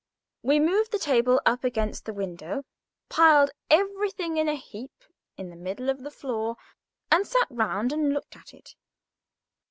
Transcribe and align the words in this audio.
We 0.41 0.59
moved 0.59 0.91
the 0.91 0.97
table 0.97 1.39
up 1.45 1.63
against 1.63 2.05
the 2.05 2.13
window, 2.15 2.63
piled 3.07 3.51
everything 3.69 4.37
in 4.37 4.47
a 4.47 4.55
heap 4.55 5.03
in 5.37 5.51
the 5.51 5.55
middle 5.55 5.91
of 5.91 6.01
the 6.01 6.09
floor, 6.09 6.55
and 7.11 7.27
sat 7.27 7.45
round 7.51 7.93
and 7.93 8.11
looked 8.11 8.35
at 8.35 8.51
it. 8.51 8.73